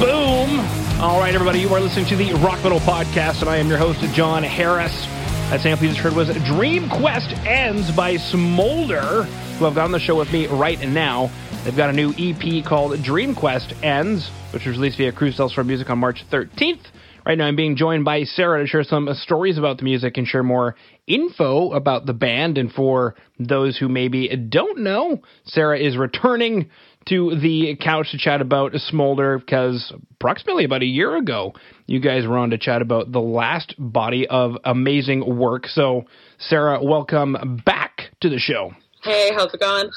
[0.00, 0.58] Boom!
[1.00, 3.78] All right, everybody, you are listening to the Rock Metal Podcast, and I am your
[3.78, 5.13] host, Jon Harris.
[5.50, 9.22] That sample you just heard was Dream Quest Ends by Smoulder,
[9.58, 11.30] who I've got on the show with me right now.
[11.64, 15.48] They've got a new EP called Dream Quest Ends, which was released via Cruz del
[15.50, 16.80] Sur Music on March 13th.
[17.24, 20.26] Right now, I'm being joined by Sarah to share some stories about the music and
[20.26, 20.74] share more
[21.06, 22.58] info about the band.
[22.58, 26.70] And for those who maybe don't know, Sarah is returning
[27.06, 31.54] to the couch to chat about Smoulder because approximately about a year ago,
[31.86, 35.66] you guys were on to chat about the last body of amazing work.
[35.66, 36.04] So,
[36.38, 38.72] Sarah, welcome back to the show.
[39.02, 39.90] Hey, how's it going?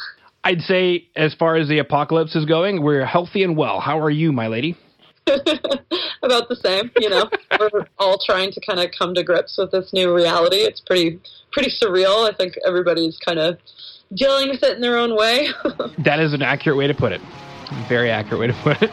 [0.44, 3.80] I'd say, as far as the apocalypse is going, we're healthy and well.
[3.80, 4.78] How are you, my lady?
[5.28, 7.30] About the same, you know.
[7.60, 10.58] We're all trying to kind of come to grips with this new reality.
[10.58, 11.20] It's pretty
[11.52, 12.30] pretty surreal.
[12.30, 13.58] I think everybody's kind of
[14.14, 15.50] dealing with it in their own way.
[16.00, 17.22] That is an accurate way to put it.
[17.90, 18.92] Very accurate way to put it.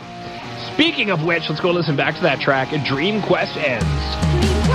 [0.72, 2.70] Speaking of which, let's go listen back to that track.
[2.84, 3.84] Dream Quest ends.
[3.84, 4.73] Dream Quest ends.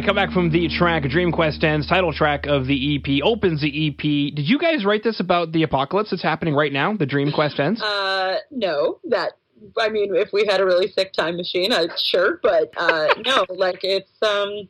[0.00, 1.02] Right, come back from the track.
[1.04, 1.86] Dream Quest ends.
[1.86, 4.34] Title track of the EP opens the EP.
[4.34, 6.96] Did you guys write this about the apocalypse that's happening right now?
[6.96, 7.82] The Dream Quest ends.
[7.82, 9.32] Uh, no, that
[9.78, 13.44] I mean, if we had a really sick time machine, I sure, but uh, no,
[13.50, 14.68] like it's um,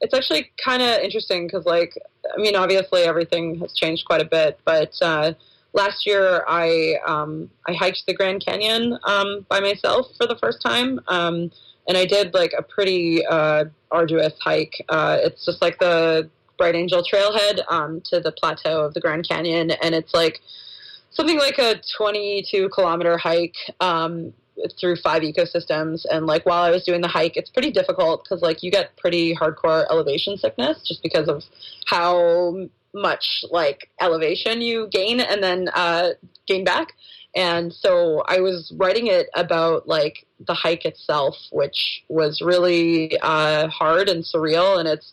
[0.00, 1.96] it's actually kind of interesting because, like,
[2.32, 5.32] I mean, obviously everything has changed quite a bit, but uh,
[5.72, 10.62] last year I um, I hiked the Grand Canyon um, by myself for the first
[10.62, 11.50] time, um,
[11.88, 14.84] and I did like a pretty uh, arduous hike.
[14.88, 16.28] Uh, it's just like the
[16.58, 20.40] Bright Angel Trailhead um, to the plateau of the Grand Canyon, and it's like
[21.10, 24.32] something like a 22 kilometer hike um,
[24.80, 26.04] through five ecosystems.
[26.10, 28.96] And like while I was doing the hike, it's pretty difficult because like you get
[28.96, 31.42] pretty hardcore elevation sickness just because of
[31.86, 36.10] how much like elevation you gain and then uh,
[36.46, 36.92] gain back.
[37.34, 43.68] And so I was writing it about like the hike itself, which was really uh,
[43.68, 45.12] hard and surreal, and it's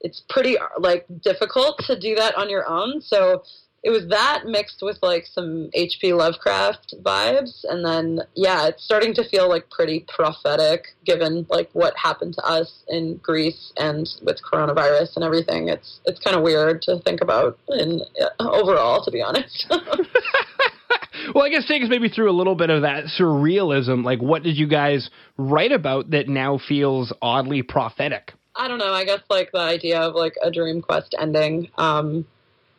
[0.00, 3.00] it's pretty like difficult to do that on your own.
[3.00, 3.42] So
[3.82, 6.12] it was that mixed with like some H.P.
[6.12, 11.94] Lovecraft vibes, and then yeah, it's starting to feel like pretty prophetic given like what
[11.96, 15.68] happened to us in Greece and with coronavirus and everything.
[15.68, 19.66] It's it's kind of weird to think about in uh, overall, to be honest.
[21.34, 24.04] well, I guess take us maybe through a little bit of that surrealism.
[24.04, 28.32] Like, what did you guys write about that now feels oddly prophetic?
[28.56, 28.92] I don't know.
[28.92, 31.70] I guess like the idea of like a dream quest ending.
[31.78, 32.26] Um,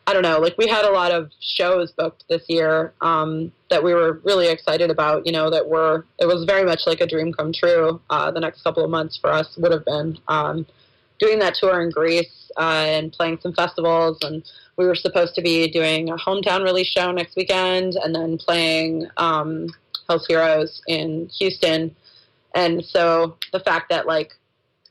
[0.10, 3.84] I don't know, like we had a lot of shows booked this year um, that
[3.84, 7.06] we were really excited about, you know, that were, it was very much like a
[7.06, 8.02] dream come true.
[8.10, 10.66] Uh, the next couple of months for us would have been um,
[11.20, 14.18] doing that tour in Greece uh, and playing some festivals.
[14.24, 14.44] And
[14.78, 19.08] we were supposed to be doing a hometown release show next weekend and then playing
[19.18, 19.68] um,
[20.08, 21.96] Hell's Heroes in Houston.
[22.56, 24.34] And so the fact that like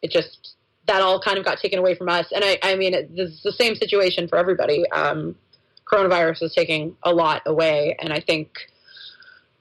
[0.00, 0.54] it just
[0.88, 2.26] that all kind of got taken away from us.
[2.34, 4.84] And I, I mean, it's the same situation for everybody.
[4.90, 5.36] Um,
[5.86, 8.48] coronavirus is taking a lot away, and I think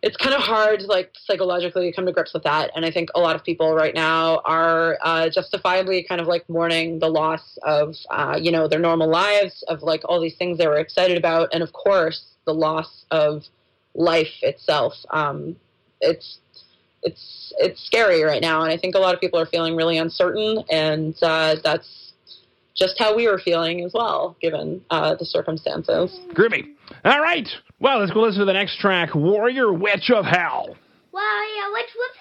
[0.01, 2.71] it's kind of hard, like psychologically, to come to grips with that.
[2.75, 6.47] And I think a lot of people right now are uh, justifiably kind of like
[6.49, 10.57] mourning the loss of, uh, you know, their normal lives, of like all these things
[10.57, 13.43] they were excited about, and of course, the loss of
[13.95, 14.93] life itself.
[15.09, 15.55] Um,
[15.99, 16.39] it's
[17.03, 19.97] it's it's scary right now, and I think a lot of people are feeling really
[19.97, 22.13] uncertain, and uh, that's
[22.75, 26.19] just how we were feeling as well, given uh, the circumstances.
[26.33, 26.73] Groovy.
[27.03, 27.47] All right.
[27.79, 30.75] Well, let's go listen to the next track, "Warrior Witch of Hel."
[31.11, 32.16] Warrior Witch with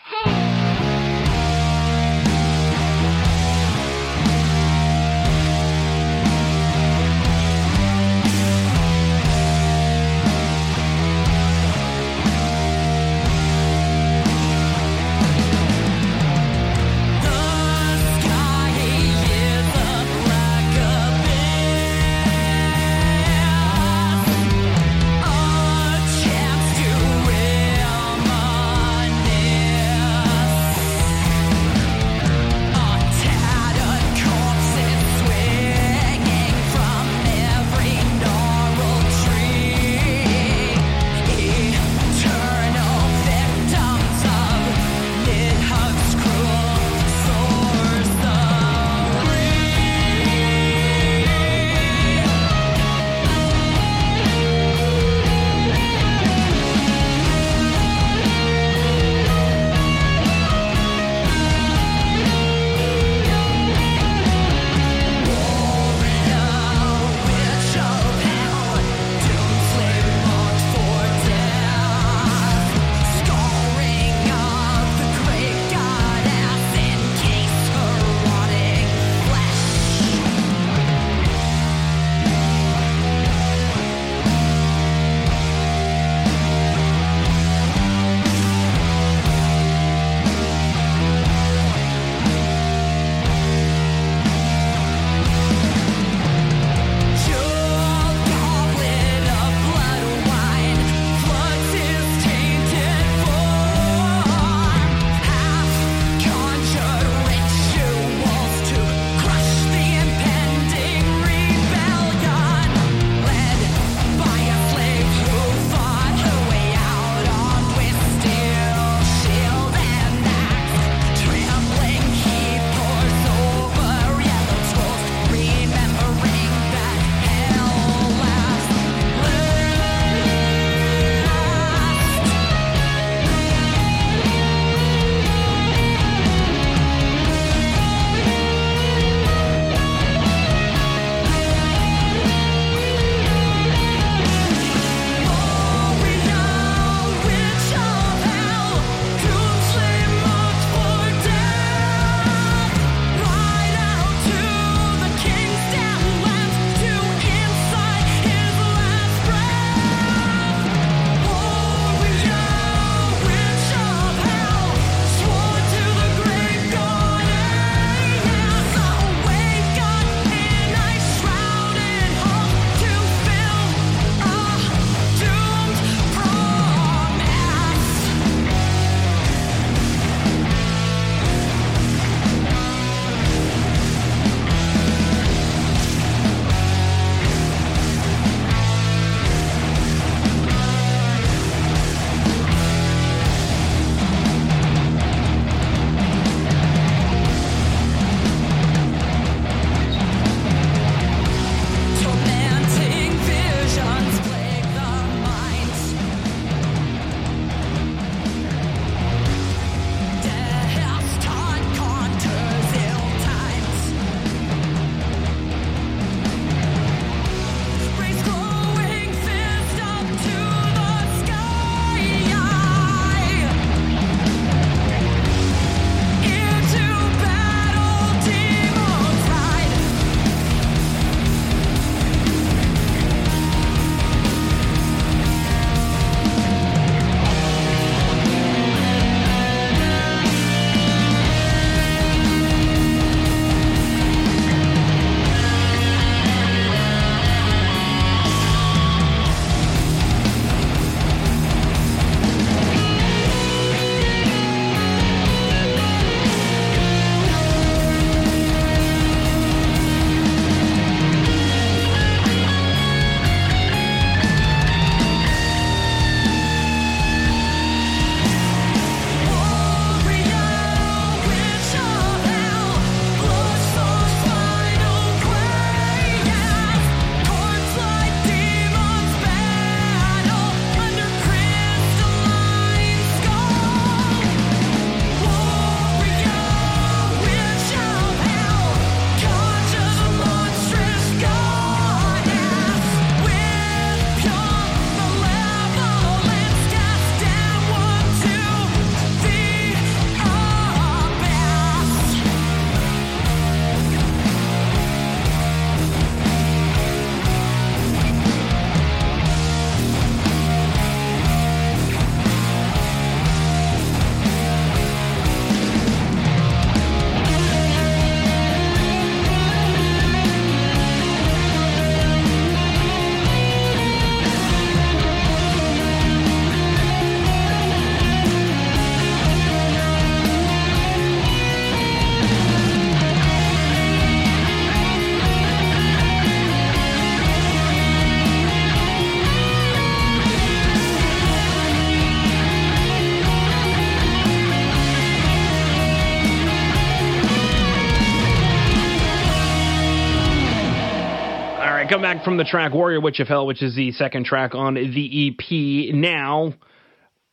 [352.26, 355.94] from the track Warrior Witch of Hel, which is the second track on the EP.
[355.94, 356.54] Now,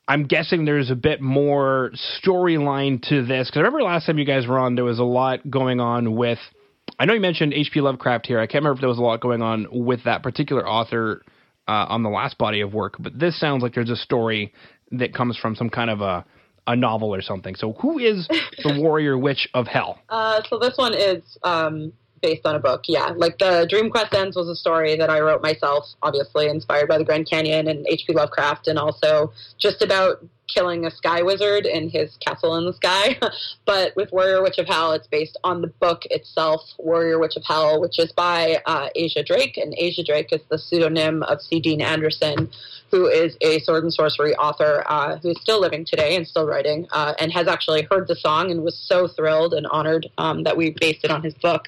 [0.07, 1.89] I'm guessing there's a bit more
[2.23, 5.03] storyline to this because I remember last time you guys were on, there was a
[5.03, 6.38] lot going on with.
[7.00, 7.81] I know you mentioned H.P.
[7.81, 8.39] Lovecraft here.
[8.39, 11.23] I can't remember if there was a lot going on with that particular author
[11.67, 14.53] uh, on the last body of work, but this sounds like there's a story
[14.91, 16.23] that comes from some kind of a
[16.67, 17.55] a novel or something.
[17.55, 20.00] So, who is the Warrior Witch of Hel?
[20.07, 21.93] Uh, so this one is um,
[22.24, 22.86] based on a book.
[22.88, 26.88] Yeah, like the Dream Quest Ends was a story that I wrote myself, obviously inspired
[26.88, 28.13] by the Grand Canyon and H.P.
[28.13, 33.17] Lovecraft, and also just about killing a sky wizard in his castle in the sky.
[33.65, 37.43] but with Warrior Witch of Hel, it's based on the book itself, Warrior Witch of
[37.45, 41.60] Hel, which is by uh, Asa Drake, and Asa Drake is the pseudonym of C.
[41.60, 42.50] Dean Andersson,
[42.91, 46.45] who is a sword and sorcery author uh, who is still living today and still
[46.45, 50.43] writing, uh, and has actually heard the song and was so thrilled and honored um,
[50.43, 51.67] that we based it on his book.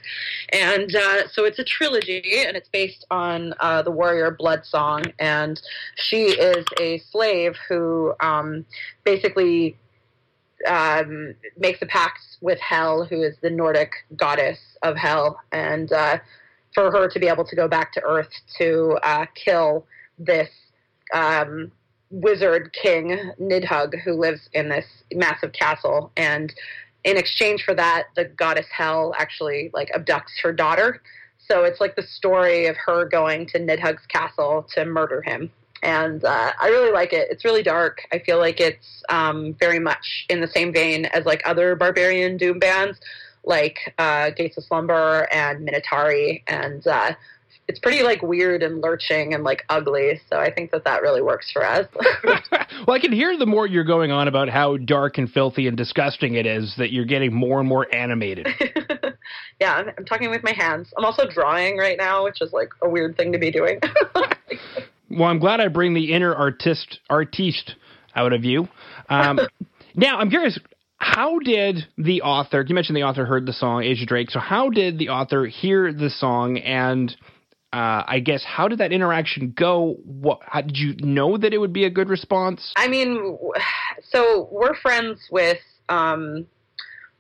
[0.51, 5.12] And uh, so it's a trilogy, and it's based on uh, the warrior Bloodsong.
[5.18, 5.60] And
[5.96, 8.65] she is a slave who um,
[9.03, 9.77] basically
[10.67, 16.17] um, makes a pact with Hel, who is the Nordic goddess of Hell, and uh,
[16.74, 19.86] for her to be able to go back to Earth to uh, kill
[20.17, 20.50] this
[21.13, 21.72] um,
[22.10, 26.53] wizard king Nidhug, who lives in this massive castle, and
[27.03, 31.01] in exchange for that, the goddess Hel actually like abducts her daughter.
[31.48, 35.51] So it's like the story of her going to Nidhug's castle to murder him.
[35.84, 37.27] And uh, I really like it.
[37.29, 38.00] It's really dark.
[38.12, 42.38] I feel like it's um, very much in the same vein as like other barbarian
[42.38, 43.00] doom bands,
[43.44, 47.12] like uh, Gates of Slumber and Minotauri, and uh,
[47.67, 50.20] it's pretty like weird and lurching and like ugly.
[50.29, 51.88] So I think that that really works for us.
[52.88, 55.75] well, I can hear the more you're going on about how dark and filthy and
[55.75, 58.48] disgusting it is that you're getting more and more animated.
[59.59, 60.94] yeah, I'm, I'm, talking with my hands.
[60.98, 63.79] I'm also drawing right now, which is like a weird thing to be doing.
[65.16, 67.75] well, I'm glad I bring the inner artist artiste
[68.16, 68.68] out of you.
[69.10, 69.40] Um,
[69.96, 70.60] now, I'm curious.
[70.98, 72.64] How did the author?
[72.68, 74.32] You mentioned the author heard the song Asa Drake.
[74.32, 77.16] So, how did the author hear the song and
[77.75, 79.98] uh, I guess how did that interaction go?
[80.06, 82.72] What how, did you know that it would be a good response?
[82.78, 83.38] I mean,
[84.10, 85.58] so we're friends with
[85.90, 86.48] um,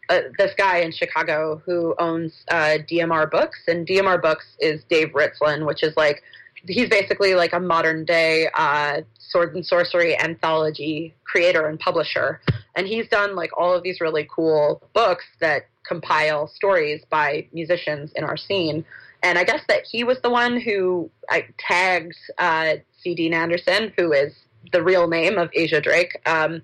[0.07, 5.09] uh, this guy in Chicago who owns uh, DMR Books, and DMR Books is Dave
[5.09, 6.23] Ritzlin, which is like
[6.67, 12.41] he's basically like a modern day uh, sword and sorcery anthology creator and publisher,
[12.75, 18.11] and he's done like all of these really cool books that compile stories by musicians
[18.15, 18.83] in our scene
[19.25, 23.15] and I guess that he was the one who I tagged uh, C.
[23.15, 24.31] Dean Andersson, who is
[24.71, 26.21] the real name of Asa Drake.
[26.27, 26.61] Um,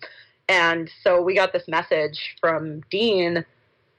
[0.47, 3.43] and so we got this message from Dean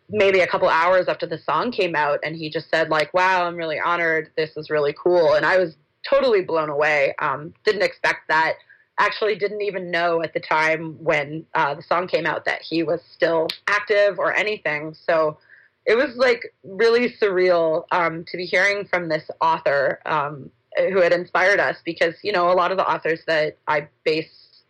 [0.09, 3.47] maybe a couple hours after the song came out, and he just said like, "Wow,
[3.47, 4.31] I'm really honored.
[4.37, 5.75] This is really cool." And I was
[6.09, 7.15] totally blown away.
[7.19, 8.55] Um, didn't expect that.
[8.99, 12.83] Actually, didn't even know at the time when uh, the song came out that he
[12.83, 14.95] was still active or anything.
[15.07, 15.39] So
[15.87, 21.13] it was like really surreal um, to be hearing from this author um, who had
[21.13, 24.63] inspired us because you know a lot of the authors that I base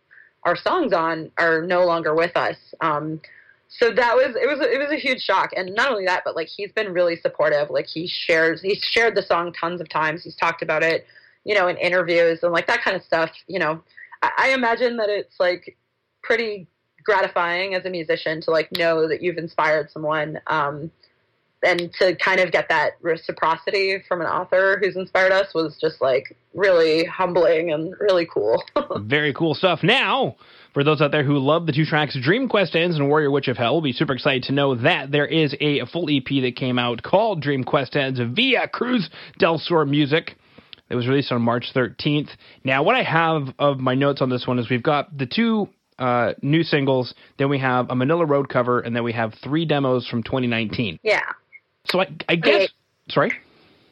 [0.43, 2.57] our songs on are no longer with us.
[2.81, 3.21] Um,
[3.79, 6.35] so that was it was it was a huge shock, and not only that, but
[6.35, 7.69] like he's been really supportive.
[7.69, 10.23] Like he shares he's shared the song tons of times.
[10.23, 11.05] He's talked about it,
[11.43, 13.31] you know, in interviews and like that kind of stuff.
[13.47, 13.81] You know,
[14.21, 15.77] I, I imagine that it's like
[16.21, 16.67] pretty
[17.03, 20.89] gratifying as a musician to like know that you've inspired someone um,
[21.63, 26.01] and to kind of get that reciprocity from an author who's inspired us was just
[26.01, 28.63] like really humbling and really cool.
[28.99, 29.79] Very cool stuff.
[29.83, 30.35] Now,
[30.73, 33.47] for those out there who love the two tracks Dream Quest Ends and Warrior Witch
[33.47, 36.55] of Hel, will be super excited to know that there is a full EP that
[36.55, 40.35] came out called Dream Quest Ends via Cruz del Sur Music.
[40.93, 42.29] It was released on March 13th.
[42.63, 45.67] Now, what I have of my notes on this one is we've got the two
[45.97, 49.65] uh, new singles, then we have a Manilla Road cover, and then we have three
[49.65, 50.99] demos from 2019.
[51.01, 51.19] Yeah.
[51.85, 52.69] So I, I guess.
[53.09, 53.31] Sorry.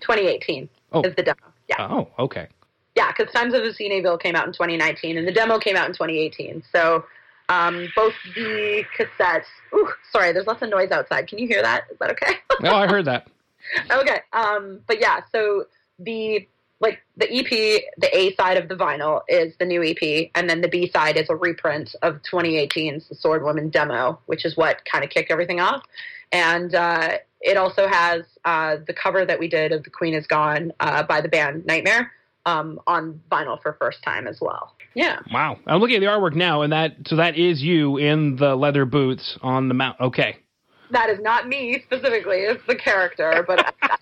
[0.01, 1.01] 2018 oh.
[1.01, 1.39] is the demo.
[1.67, 1.87] Yeah.
[1.89, 2.47] Oh, okay.
[2.95, 5.87] Yeah, because Times of Obscene Evil came out in 2019, and the demo came out
[5.87, 6.61] in 2018.
[6.71, 7.03] So
[7.49, 9.45] um, both the cassettes.
[9.73, 11.27] Ooh, sorry, there's lots of noise outside.
[11.27, 11.85] Can you hear that?
[11.91, 12.35] Is that okay?
[12.61, 13.27] no, I heard that.
[13.91, 14.19] okay.
[14.33, 15.65] Um, but yeah, so
[15.97, 16.47] the
[16.81, 20.61] like the EP, the A side of the vinyl is the new EP, and then
[20.61, 24.83] the B side is a reprint of 2018's The Sword Woman demo, which is what
[24.91, 25.83] kind of kicked everything off.
[26.31, 30.25] And uh, it also has uh, the cover that we did of The Queen Is
[30.25, 32.11] Gone uh, by the band Nightmare
[32.45, 34.73] um, on vinyl for first time as well.
[34.95, 35.19] Yeah.
[35.31, 35.57] Wow.
[35.67, 38.85] I'm looking at the artwork now, and that so that is you in the leather
[38.85, 39.99] boots on the mount.
[40.01, 40.37] Okay.
[40.89, 42.39] That is not me specifically.
[42.39, 43.97] It's the character, but I, I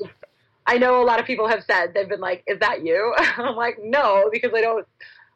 [0.78, 3.78] know a lot of people have said they've been like, "Is that you?" I'm like,
[3.82, 4.88] "No," because I don't.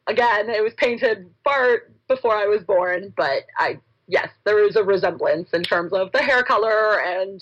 [0.06, 4.82] Again, it was painted far before I was born, but I yes, there is a
[4.82, 7.40] resemblance in terms of the hair color and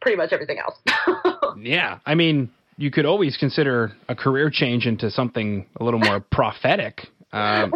[0.00, 0.78] pretty much everything else.
[1.58, 6.20] yeah, I mean, you could always consider a career change into something a little more
[6.30, 7.08] prophetic.
[7.32, 7.72] Um,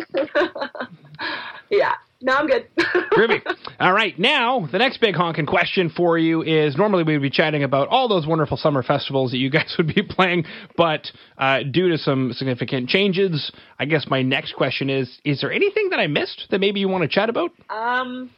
[1.70, 1.94] yeah.
[2.22, 2.66] No, I'm good.
[3.12, 3.42] Groovy.
[3.78, 4.18] All right.
[4.18, 7.88] Now, the next big honking question for you is normally we would be chatting about
[7.88, 10.44] all those wonderful summer festivals that you guys would be playing,
[10.76, 15.52] but uh, due to some significant changes, I guess my next question is Is there
[15.52, 17.50] anything that I missed that maybe you want to chat about?
[17.68, 18.30] Um,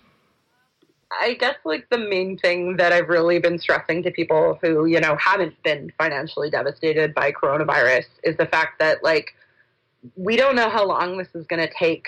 [1.20, 5.00] I guess like the main thing that I've really been stressing to people who, you
[5.00, 9.34] know, haven't been financially devastated by coronavirus is the fact that, like,
[10.16, 12.06] we don't know how long this is going to take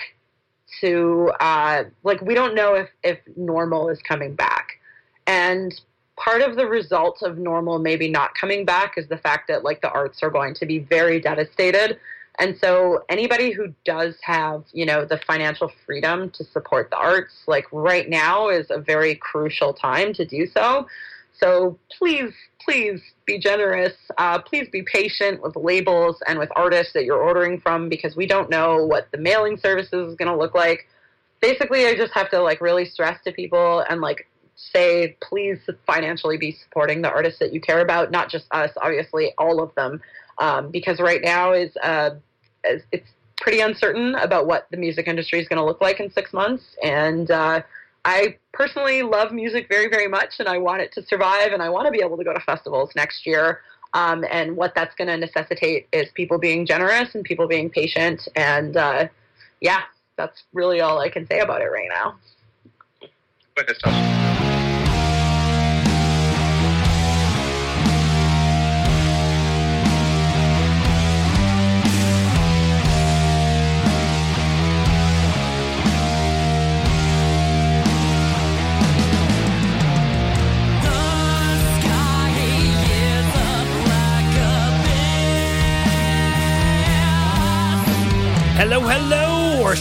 [0.79, 4.79] to uh, like we don't know if if normal is coming back.
[5.27, 5.79] And
[6.17, 9.81] part of the result of normal maybe not coming back is the fact that like
[9.81, 11.99] the arts are going to be very devastated.
[12.39, 17.43] And so anybody who does have you know the financial freedom to support the arts
[17.47, 20.87] like right now is a very crucial time to do so.
[21.39, 22.33] So please
[22.65, 23.93] please be generous.
[24.17, 28.25] Uh, please be patient with labels and with artists that you're ordering from because we
[28.25, 30.87] don't know what the mailing services is going to look like.
[31.41, 36.37] Basically, I just have to like really stress to people and like say, please financially
[36.37, 40.01] be supporting the artists that you care about, not just us, obviously, all of them,
[40.37, 42.11] um, because right now is uh,
[42.63, 46.31] it's pretty uncertain about what the music industry is going to look like in six
[46.31, 47.61] months, and uh,
[48.03, 51.69] I personally love music very, very much, and I want it to survive, and I
[51.69, 53.61] want to be able to go to festivals next year.
[53.93, 58.27] Um, and what that's going to necessitate is people being generous and people being patient.
[58.35, 59.07] And uh,
[59.59, 59.81] yeah,
[60.15, 62.17] that's really all I can say about it right now.